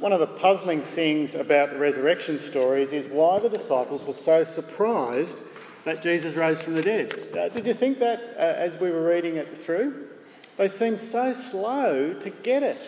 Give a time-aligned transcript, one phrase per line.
[0.00, 4.44] one of the puzzling things about the resurrection stories is why the disciples were so
[4.44, 5.42] surprised
[5.84, 7.12] that Jesus rose from the dead.
[7.36, 10.08] Uh, did you think that uh, as we were reading it through?
[10.56, 12.80] They seemed so slow to get it.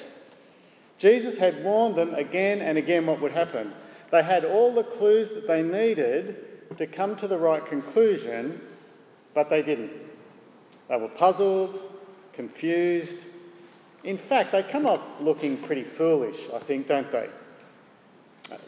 [0.98, 3.72] Jesus had warned them again and again what would happen.
[4.10, 8.60] They had all the clues that they needed to come to the right conclusion,
[9.34, 9.92] but they didn't.
[10.88, 11.78] They were puzzled,
[12.32, 13.18] confused.
[14.02, 17.28] In fact, they come off looking pretty foolish, I think, don't they?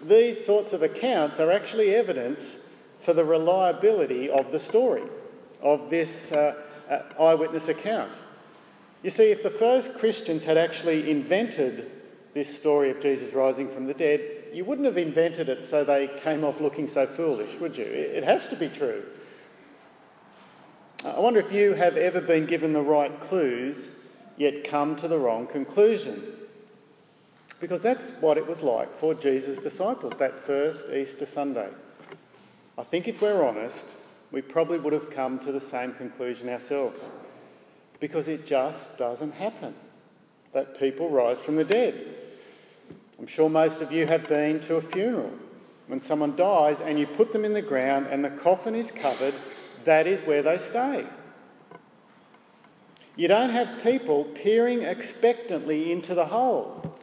[0.04, 2.64] These sorts of accounts are actually evidence
[3.00, 5.02] for the reliability of the story,
[5.60, 6.54] of this uh,
[6.88, 8.12] uh, eyewitness account.
[9.02, 11.90] You see, if the first Christians had actually invented
[12.34, 14.20] this story of Jesus rising from the dead,
[14.52, 17.84] you wouldn't have invented it so they came off looking so foolish, would you?
[17.84, 19.02] It has to be true.
[21.04, 23.88] I wonder if you have ever been given the right clues
[24.36, 26.23] yet come to the wrong conclusion.
[27.60, 31.68] Because that's what it was like for Jesus' disciples that first Easter Sunday.
[32.76, 33.87] I think if we're honest,
[34.32, 37.04] we probably would have come to the same conclusion ourselves.
[38.01, 39.74] Because it just doesn't happen
[40.52, 42.16] that people rise from the dead.
[43.18, 45.30] I'm sure most of you have been to a funeral.
[45.87, 49.35] When someone dies and you put them in the ground and the coffin is covered,
[49.85, 51.07] that is where they stay.
[53.16, 56.96] You don't have people peering expectantly into the hole,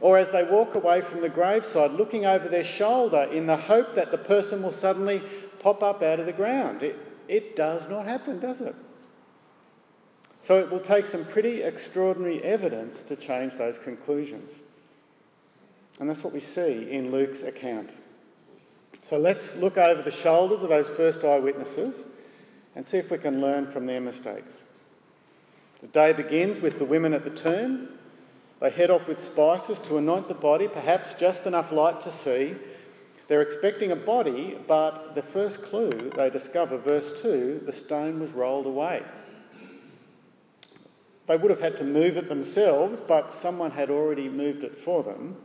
[0.00, 3.94] or as they walk away from the graveside looking over their shoulder in the hope
[3.94, 5.22] that the person will suddenly
[5.60, 6.82] pop up out of the ground.
[6.82, 6.96] It,
[7.28, 8.74] it does not happen, does it?
[10.42, 14.50] So it will take some pretty extraordinary evidence to change those conclusions.
[16.00, 17.90] And that's what we see in Luke's account.
[19.02, 22.04] So let's look over the shoulders of those first eyewitnesses
[22.74, 24.56] and see if we can learn from their mistakes.
[25.84, 27.90] The day begins with the women at the tomb.
[28.58, 32.54] They head off with spices to anoint the body, perhaps just enough light to see.
[33.28, 38.30] They're expecting a body, but the first clue they discover, verse 2, the stone was
[38.30, 39.02] rolled away.
[41.26, 45.02] They would have had to move it themselves, but someone had already moved it for
[45.02, 45.36] them.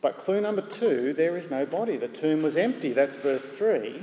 [0.00, 1.96] But clue number two, there is no body.
[1.96, 2.92] The tomb was empty.
[2.92, 4.00] That's verse 3.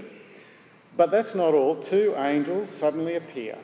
[0.97, 1.81] But that's not all.
[1.81, 3.57] Two angels suddenly appear.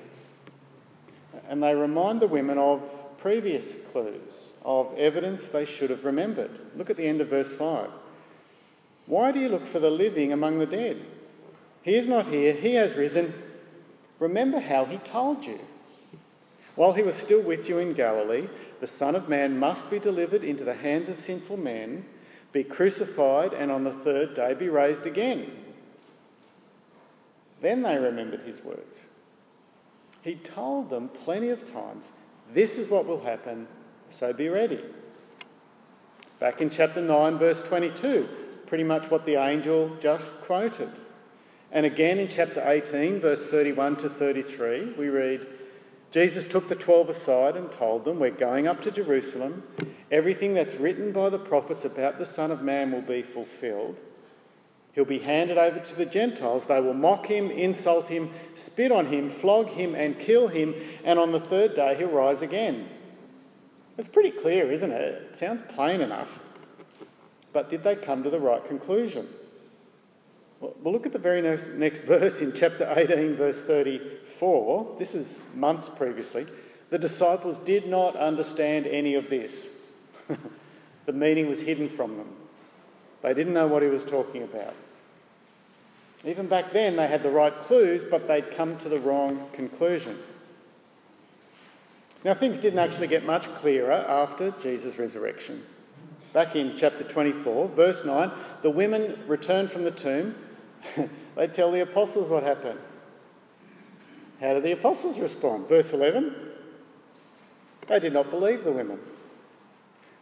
[1.49, 2.81] And they remind the women of
[3.17, 4.33] previous clues,
[4.63, 6.51] of evidence they should have remembered.
[6.75, 7.89] Look at the end of verse 5.
[9.05, 11.05] Why do you look for the living among the dead?
[11.81, 13.33] He is not here, he has risen.
[14.19, 15.59] Remember how he told you.
[16.75, 18.47] While he was still with you in Galilee,
[18.79, 22.05] the Son of Man must be delivered into the hands of sinful men
[22.53, 25.51] be crucified, and on the third day be raised again.
[27.61, 29.01] Then they remembered his words.
[30.23, 32.11] He told them plenty of times,
[32.51, 33.67] This is what will happen,
[34.09, 34.79] so be ready.
[36.39, 38.27] Back in chapter 9, verse 22,
[38.65, 40.89] pretty much what the angel just quoted.
[41.71, 45.45] And again in chapter 18, verse 31 to 33, we read,
[46.11, 49.63] Jesus took the twelve aside and told them, We're going up to Jerusalem.
[50.11, 53.97] Everything that's written by the prophets about the Son of Man will be fulfilled.
[54.93, 56.67] He'll be handed over to the Gentiles.
[56.67, 60.75] They will mock him, insult him, spit on him, flog him, and kill him.
[61.03, 62.87] And on the third day, he'll rise again.
[63.97, 65.01] It's pretty clear, isn't it?
[65.31, 66.39] It sounds plain enough.
[67.51, 69.27] But did they come to the right conclusion?
[70.59, 74.95] Well, look at the very next, verse in chapter 18, verse 34.
[74.97, 76.45] This is months previously.
[76.89, 79.65] The disciples did not understand any of this.
[81.05, 82.27] the meaning was hidden from them.
[83.23, 84.75] They didn't know what he was talking about.
[86.23, 90.19] Even back then, they had the right clues, but they'd come to the wrong conclusion.
[92.23, 95.65] Now, things didn't actually get much clearer after Jesus' resurrection.
[96.31, 98.31] Back in chapter 24, verse 9,
[98.61, 100.35] the women return from the tomb
[101.35, 102.79] they tell the apostles what happened.
[104.39, 105.67] How did the apostles respond?
[105.67, 106.35] Verse 11
[107.87, 108.99] they did not believe the women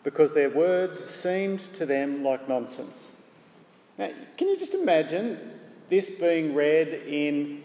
[0.03, 3.07] because their words seemed to them like nonsense.
[3.97, 5.39] Now, can you just imagine
[5.89, 7.63] this being read in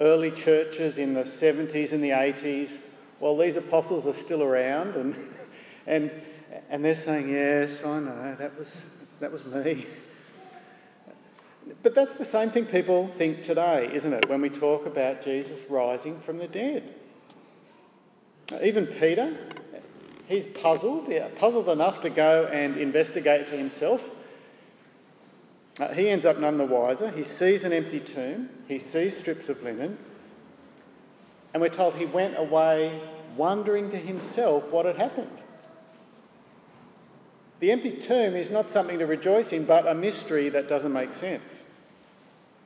[0.00, 2.78] early churches in the 70s and the 80s
[3.18, 5.14] while these apostles are still around and,
[5.86, 6.10] and,
[6.70, 8.80] and they're saying, Yes, I know, that was,
[9.20, 9.86] that was me.
[11.82, 15.58] But that's the same thing people think today, isn't it, when we talk about Jesus
[15.68, 16.94] rising from the dead?
[18.62, 19.36] Even Peter,
[20.30, 24.10] he's puzzled, puzzled enough to go and investigate for himself.
[25.78, 27.10] Uh, he ends up none the wiser.
[27.10, 29.98] He sees an empty tomb, he sees strips of linen,
[31.52, 33.00] and we're told he went away
[33.36, 35.38] wondering to himself what had happened.
[37.60, 41.12] The empty tomb is not something to rejoice in, but a mystery that doesn't make
[41.12, 41.62] sense.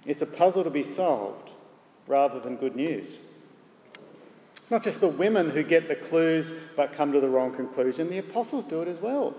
[0.07, 1.51] It's a puzzle to be solved
[2.07, 3.17] rather than good news.
[4.65, 8.09] It's not just the women who get the clues but come to the wrong conclusion,
[8.09, 9.35] the apostles do it as well.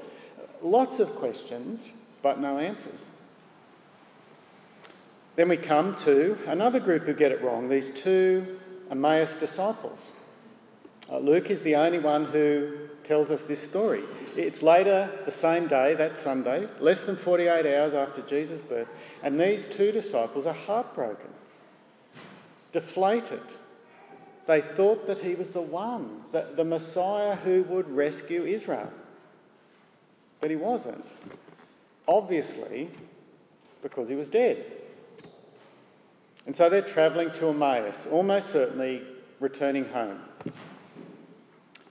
[0.62, 1.90] Lots of questions,
[2.22, 3.06] but no answers.
[5.36, 8.60] Then we come to another group who get it wrong these two
[8.92, 9.98] Emmaus disciples.
[11.12, 14.04] Uh, Luke is the only one who tells us this story.
[14.36, 18.90] It's later the same day, that Sunday, less than 48 hours after Jesus' birth,
[19.24, 21.32] and these two disciples are heartbroken,
[22.72, 23.42] deflated.
[24.48, 28.92] They thought that he was the one, the, the Messiah who would rescue Israel.
[30.40, 31.08] But he wasn't.
[32.08, 32.90] Obviously,
[33.82, 34.66] because he was dead.
[36.46, 39.02] And so they're travelling to Emmaus, almost certainly
[39.40, 40.22] returning home.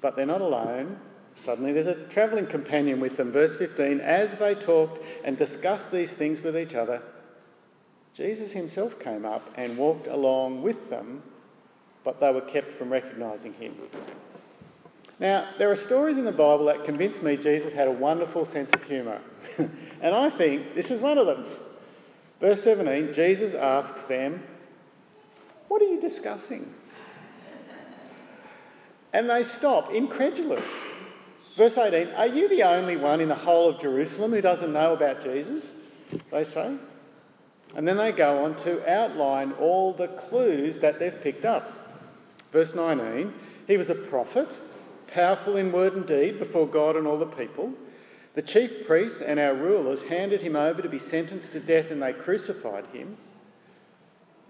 [0.01, 0.99] But they're not alone.
[1.35, 3.33] Suddenly there's a travelling companion with them.
[3.33, 7.03] Verse 15 As they talked and discussed these things with each other,
[8.15, 11.23] Jesus himself came up and walked along with them,
[12.05, 13.75] but they were kept from recognising him.
[15.19, 18.71] Now, there are stories in the Bible that convince me Jesus had a wonderful sense
[18.73, 19.21] of humour.
[19.59, 21.47] and I think this is one of them.
[22.41, 24.43] Verse 17 Jesus asks them,
[25.69, 26.75] What are you discussing?
[29.13, 30.67] And they stop, incredulous.
[31.57, 34.93] Verse 18 Are you the only one in the whole of Jerusalem who doesn't know
[34.93, 35.65] about Jesus?
[36.31, 36.77] They say.
[37.77, 41.84] And then they go on to outline all the clues that they've picked up.
[42.55, 43.35] Verse 19
[43.67, 44.49] He was a prophet,
[45.09, 47.75] powerful in word and deed before God and all the people.
[48.35, 52.01] The chief priests and our rulers handed him over to be sentenced to death and
[52.01, 53.17] they crucified him.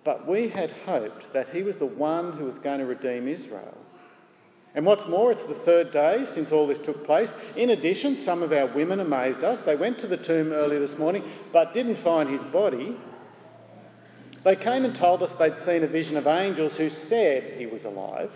[0.05, 3.79] But we had hoped that he was the one who was going to redeem Israel.
[4.75, 7.33] And what's more, it's the third day since all this took place.
[7.57, 9.63] In addition, some of our women amazed us.
[9.63, 12.97] They went to the tomb early this morning but didn't find his body.
[14.45, 17.85] They came and told us they'd seen a vision of angels who said he was
[17.85, 18.31] alive.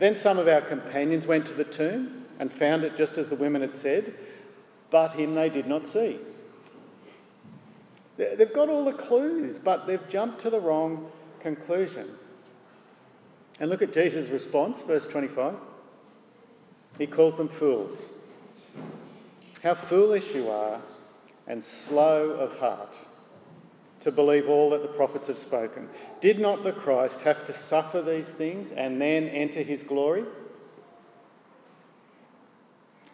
[0.00, 3.36] Then some of our companions went to the tomb and found it just as the
[3.36, 4.14] women had said,
[4.90, 6.18] but him they did not see.
[8.16, 11.10] They've got all the clues, but they've jumped to the wrong
[11.40, 12.10] conclusion.
[13.60, 15.54] And look at Jesus' response, verse 25.
[16.98, 17.96] He calls them fools.
[19.62, 20.80] How foolish you are
[21.46, 22.92] and slow of heart
[24.02, 25.88] to believe all that the prophets have spoken.
[26.20, 30.24] Did not the Christ have to suffer these things and then enter his glory?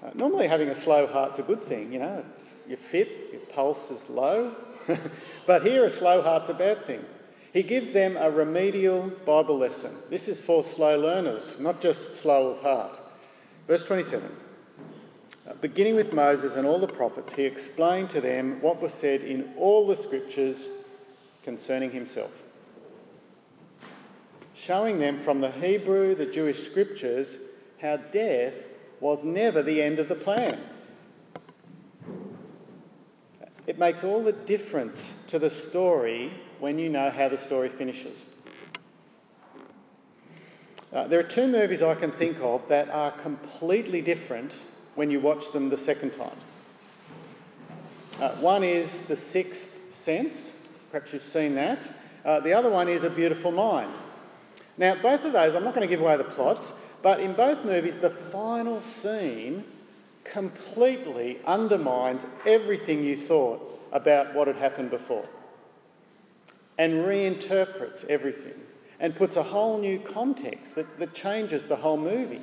[0.02, 2.24] Uh, normally, having a slow heart's a good thing, you know.
[2.68, 4.54] You're fit, your pulse is low.
[5.46, 7.04] but here, a slow heart's a bad thing.
[7.52, 9.96] He gives them a remedial Bible lesson.
[10.10, 13.00] This is for slow learners, not just slow of heart.
[13.66, 14.30] Verse 27
[15.48, 19.22] uh, Beginning with Moses and all the prophets, he explained to them what was said
[19.22, 20.68] in all the scriptures
[21.48, 22.30] concerning himself,
[24.52, 27.36] showing them from the Hebrew, the Jewish scriptures,
[27.80, 28.52] how death
[29.00, 30.60] was never the end of the plan.
[33.66, 38.18] It makes all the difference to the story when you know how the story finishes.
[40.92, 44.52] Uh, there are two movies I can think of that are completely different
[44.96, 46.36] when you watch them the second time.
[48.20, 50.52] Uh, one is The Sixth Sense,
[50.90, 51.86] perhaps you've seen that.
[52.24, 53.92] Uh, the other one is A Beautiful Mind.
[54.76, 57.64] Now, both of those, I'm not going to give away the plots, but in both
[57.64, 59.64] movies, the final scene
[60.24, 65.28] completely undermines everything you thought about what had happened before
[66.76, 68.54] and reinterprets everything
[69.00, 72.40] and puts a whole new context that, that changes the whole movie.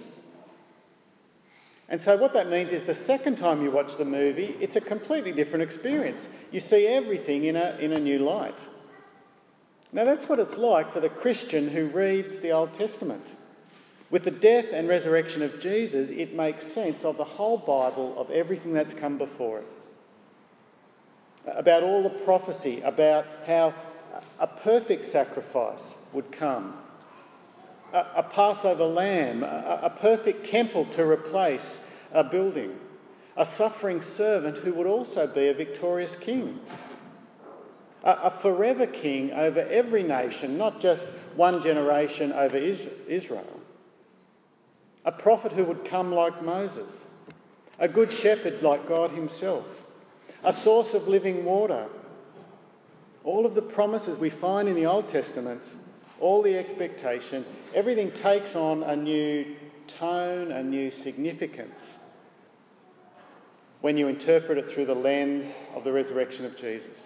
[1.87, 4.81] And so, what that means is the second time you watch the movie, it's a
[4.81, 6.27] completely different experience.
[6.51, 8.57] You see everything in a, in a new light.
[9.91, 13.25] Now, that's what it's like for the Christian who reads the Old Testament.
[14.09, 18.29] With the death and resurrection of Jesus, it makes sense of the whole Bible, of
[18.31, 19.67] everything that's come before it.
[21.47, 23.73] About all the prophecy, about how
[24.39, 26.77] a perfect sacrifice would come,
[27.95, 31.79] a, a Passover lamb, a, a perfect temple to replace
[32.11, 32.77] a building,
[33.37, 36.59] a suffering servant who would also be a victorious king,
[38.03, 43.61] a, a forever king over every nation, not just one generation over Israel,
[45.05, 47.05] a prophet who would come like Moses,
[47.79, 49.85] a good shepherd like God Himself,
[50.43, 51.87] a source of living water.
[53.23, 55.63] All of the promises we find in the Old Testament,
[56.19, 59.55] all the expectation, everything takes on a new
[59.87, 61.95] tone, a new significance.
[63.81, 66.97] when you interpret it through the lens of the resurrection of Jesus.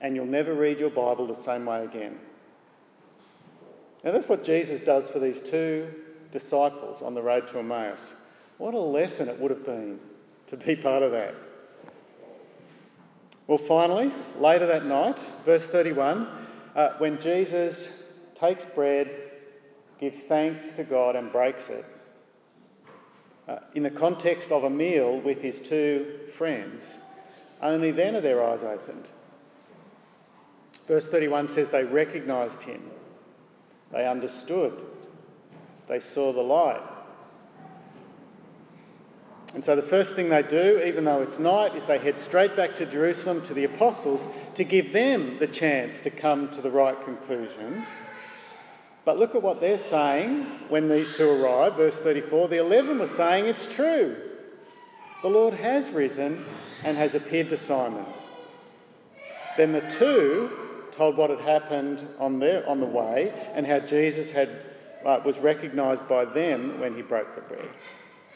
[0.00, 2.18] And you'll never read your Bible the same way again.
[4.02, 5.92] Now, that's what Jesus does for these two
[6.32, 8.14] disciples on the road to Emmaus.
[8.56, 10.00] What a lesson it would have been
[10.48, 11.34] to be part of that.
[13.46, 16.26] Well, finally, later that night, verse 31,
[16.74, 17.98] uh, when Jesus
[18.38, 19.10] takes bread,
[20.00, 21.84] gives thanks to God, and breaks it,
[23.48, 26.82] uh, in the context of a meal with his two friends,
[27.60, 29.06] only then are their eyes opened.
[30.86, 32.82] Verse 31 says they recognised him,
[33.92, 34.80] they understood,
[35.88, 36.82] they saw the light.
[39.54, 42.56] And so the first thing they do, even though it's night, is they head straight
[42.56, 46.70] back to Jerusalem to the apostles to give them the chance to come to the
[46.70, 47.86] right conclusion.
[49.04, 51.74] But look at what they're saying when these two arrive.
[51.74, 54.16] Verse 34 the eleven were saying, It's true.
[55.22, 56.44] The Lord has risen
[56.82, 58.06] and has appeared to Simon.
[59.56, 60.50] Then the two
[60.96, 64.48] told what had happened on, their, on the way and how Jesus had,
[65.04, 67.68] uh, was recognised by them when he broke the bread.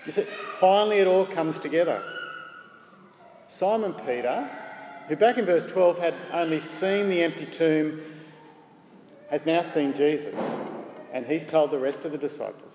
[0.07, 2.03] You see, finally it all comes together.
[3.49, 4.49] Simon Peter,
[5.09, 8.01] who back in verse 12 had only seen the empty tomb,
[9.31, 10.35] has now seen Jesus,
[11.13, 12.75] and he's told the rest of the disciples.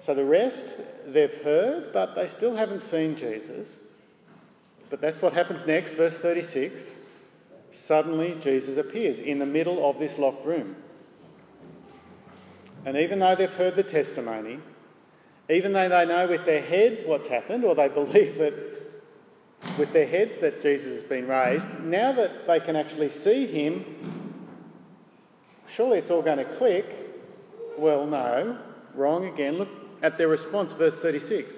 [0.00, 0.66] So the rest,
[1.06, 3.74] they've heard, but they still haven't seen Jesus.
[4.88, 6.94] But that's what happens next, verse 36.
[7.72, 10.76] Suddenly, Jesus appears in the middle of this locked room.
[12.86, 14.60] And even though they've heard the testimony,
[15.50, 18.54] even though they know with their heads what's happened, or they believe that
[19.78, 23.84] with their heads that Jesus has been raised, now that they can actually see him,
[25.74, 26.86] surely it's all going to click.
[27.78, 28.58] Well, no,
[28.94, 29.58] wrong again.
[29.58, 29.68] Look
[30.02, 31.54] at their response, verse 36.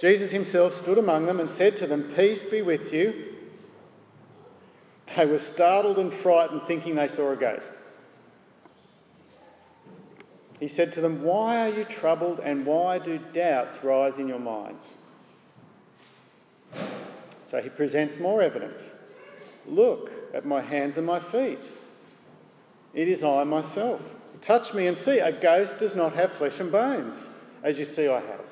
[0.00, 3.36] Jesus himself stood among them and said to them, Peace be with you.
[5.16, 7.72] They were startled and frightened, thinking they saw a ghost.
[10.62, 14.38] He said to them, Why are you troubled and why do doubts rise in your
[14.38, 14.84] minds?
[17.50, 18.78] So he presents more evidence.
[19.66, 21.58] Look at my hands and my feet.
[22.94, 24.02] It is I myself.
[24.40, 25.18] Touch me and see.
[25.18, 27.26] A ghost does not have flesh and bones,
[27.64, 28.44] as you see I have.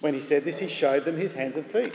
[0.00, 1.94] When he said this, he showed them his hands and feet.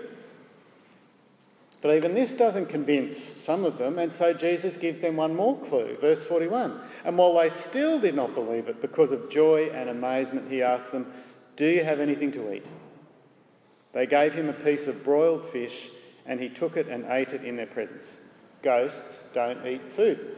[1.83, 5.59] But even this doesn't convince some of them, and so Jesus gives them one more
[5.59, 5.97] clue.
[5.99, 6.79] Verse 41.
[7.03, 10.93] And while they still did not believe it, because of joy and amazement, he asked
[10.93, 11.11] them,
[11.57, 12.65] Do you have anything to eat?
[13.91, 15.89] They gave him a piece of broiled fish,
[16.25, 18.05] and he took it and ate it in their presence.
[18.61, 20.37] Ghosts don't eat food.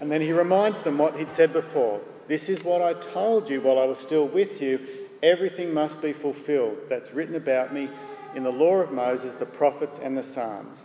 [0.00, 3.60] And then he reminds them what he'd said before This is what I told you
[3.60, 4.80] while I was still with you.
[5.22, 7.90] Everything must be fulfilled that's written about me
[8.34, 10.78] in the law of Moses, the prophets, and the Psalms.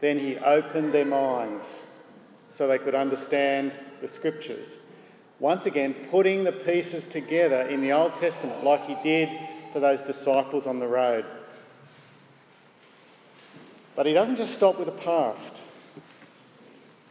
[0.00, 1.80] Then he opened their minds
[2.48, 4.68] so they could understand the scriptures.
[5.38, 9.28] Once again, putting the pieces together in the Old Testament like he did
[9.72, 11.24] for those disciples on the road.
[13.94, 15.54] But he doesn't just stop with the past.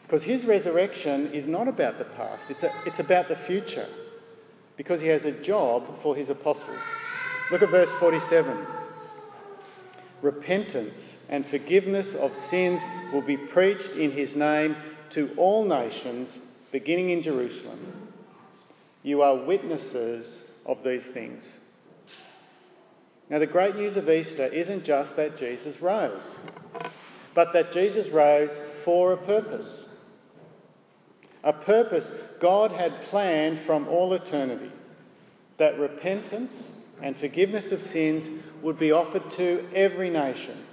[0.03, 3.88] Because his resurrection is not about the past, it's, a, it's about the future.
[4.77, 6.79] Because he has a job for his apostles.
[7.51, 8.65] Look at verse 47
[10.25, 12.82] repentance and forgiveness of sins
[13.13, 14.75] will be preached in his name
[15.12, 16.39] to all nations,
[16.72, 18.10] beginning in Jerusalem.
[19.03, 21.46] You are witnesses of these things.
[23.29, 26.39] Now, the great news of Easter isn't just that Jesus rose,
[27.36, 29.89] but that Jesus rose for a purpose.
[31.44, 34.72] A purpose God had planned from all eternity
[35.58, 38.29] that repentance and forgiveness of sins
[38.61, 40.65] would be offered to every nation.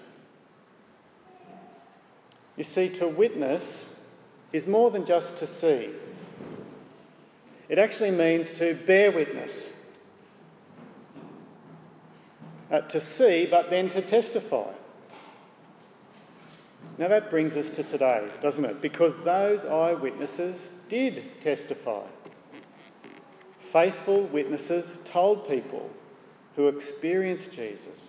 [2.56, 3.88] You see, to witness
[4.52, 5.90] is more than just to see,
[7.68, 9.76] it actually means to bear witness.
[12.70, 14.70] Uh, to see, but then to testify.
[16.98, 18.80] Now that brings us to today, doesn't it?
[18.80, 22.04] Because those eyewitnesses did testify.
[23.58, 25.90] Faithful witnesses told people
[26.56, 28.08] who experienced Jesus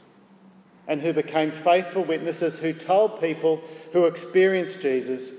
[0.87, 5.29] and who became faithful witnesses who told people who experienced Jesus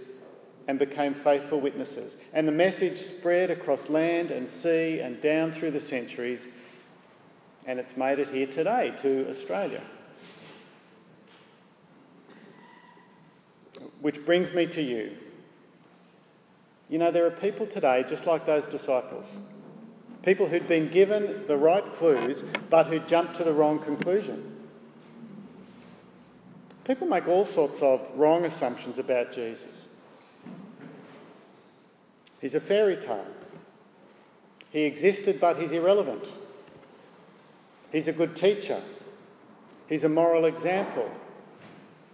[0.67, 2.15] and became faithful witnesses.
[2.33, 6.47] And the message spread across land and sea and down through the centuries,
[7.67, 9.83] and it's made it here today to Australia.
[14.01, 15.17] Which brings me to you.
[16.89, 19.27] You know, there are people today, just like those disciples,
[20.25, 24.52] People who'd been given the right clues but who jumped to the wrong conclusion.
[26.85, 29.87] People make all sorts of wrong assumptions about Jesus.
[32.40, 33.26] He's a fairy tale.
[34.71, 36.25] He existed, but he's irrelevant.
[37.93, 38.83] He's a good teacher.
[39.88, 41.11] He's a moral example.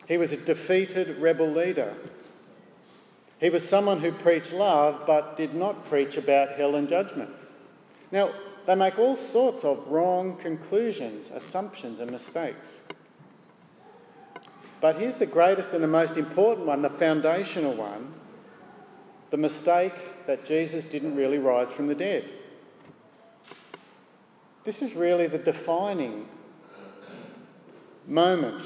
[0.07, 1.95] He was a defeated rebel leader.
[3.39, 7.31] He was someone who preached love but did not preach about hell and judgment.
[8.13, 8.33] Now,
[8.67, 12.67] they make all sorts of wrong conclusions, assumptions, and mistakes.
[14.81, 18.15] But here's the greatest and the most important one, the foundational one
[19.31, 22.29] the mistake that Jesus didn't really rise from the dead.
[24.65, 26.29] This is really the defining
[28.07, 28.63] moment.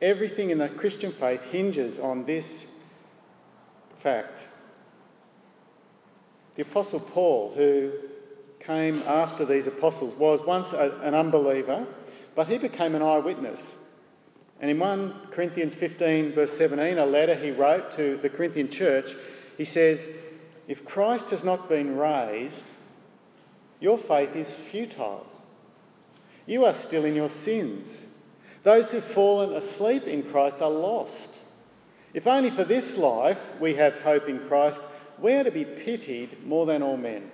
[0.00, 2.66] Everything in the Christian faith hinges on this
[3.98, 4.38] fact.
[6.54, 7.92] The Apostle Paul, who
[8.64, 11.86] came after these apostles, was once a, an unbeliever,
[12.34, 13.60] but he became an eyewitness.
[14.60, 19.14] And in 1 Corinthians 15, verse 17, a letter he wrote to the Corinthian church,
[19.58, 20.08] he says,
[20.68, 22.62] If Christ has not been raised,
[23.80, 25.26] your faith is futile.
[26.46, 27.98] You are still in your sins.
[28.62, 31.28] Those who've fallen asleep in Christ are lost.
[32.14, 34.80] If only for this life we have hope in Christ,
[35.18, 37.30] we are to be pitied more than all men.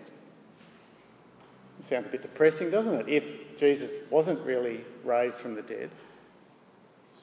[1.89, 3.09] Sounds a bit depressing, doesn't it?
[3.09, 5.91] If Jesus wasn't really raised from the dead.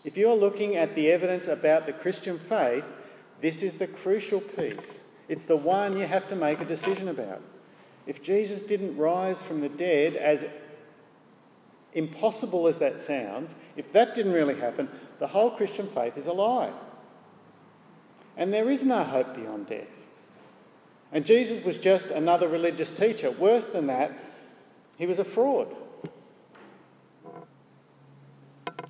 [0.04, 2.84] If you're looking at the evidence about the Christian faith,
[3.42, 5.00] this is the crucial piece.
[5.30, 7.42] It's the one you have to make a decision about.
[8.08, 10.46] If Jesus didn't rise from the dead, as
[11.94, 16.34] impossible as that sounds, if that didn't really happen, the whole Christian faith is a
[16.34, 16.72] lie.
[18.36, 20.08] And there is no hope beyond death.
[21.12, 23.30] And Jesus was just another religious teacher.
[23.30, 24.12] Worse than that,
[24.98, 25.76] he was a fraud.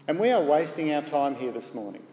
[0.08, 2.04] And we are wasting our time here this morning.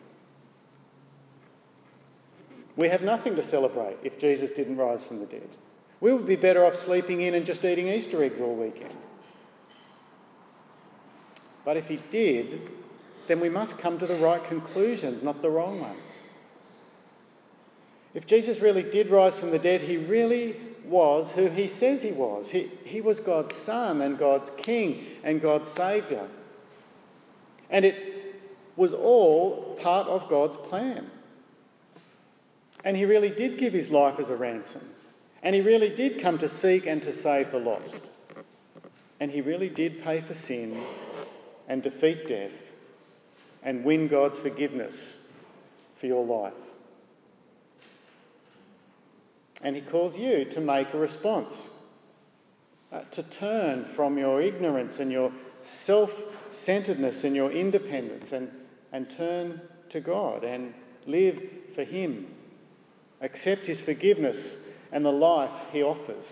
[2.75, 5.49] We have nothing to celebrate if Jesus didn't rise from the dead.
[6.01, 8.97] We would be better off sleeping in and just eating Easter eggs all weekend.
[11.65, 12.71] But if he did,
[13.29, 16.03] then we must come to the right conclusions, not the wrong ones.
[18.15, 22.13] If Jesus really did rise from the dead, he really was who he says he
[22.13, 22.51] was.
[22.51, 26.29] He, he was God's Son and God's King and God's Saviour.
[27.71, 28.41] And it
[28.77, 31.11] was all part of God's plan.
[32.85, 34.83] And he really did give his life as a ransom.
[35.43, 37.95] And he really did come to seek and to save the lost.
[39.19, 40.83] And he really did pay for sin
[41.69, 42.71] and defeat death
[43.63, 45.17] and win God's forgiveness
[45.97, 46.53] for your life.
[49.63, 51.71] And he calls you to make a response,
[52.93, 58.51] uh, to turn from your ignorance and your self centeredness and your independence and,
[58.93, 60.75] and turn to God and
[61.07, 61.43] live
[61.75, 62.27] for Him.
[63.21, 64.57] Accept His forgiveness
[64.93, 66.27] and the life he offers.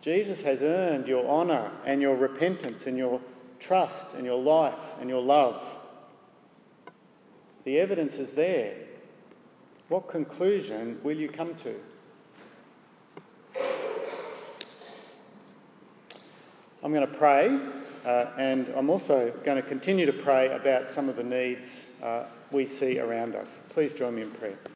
[0.00, 3.20] Jesus has earned your honour and your repentance and your
[3.60, 5.62] trust and your life and your love.
[7.64, 8.74] The evidence is there.
[9.88, 11.74] What conclusion will you come to?
[16.84, 17.60] I'm going to pray,
[18.04, 22.24] uh, and I'm also going to continue to pray about some of the needs uh,
[22.50, 23.48] we see around us.
[23.68, 24.58] Please join me in prayer.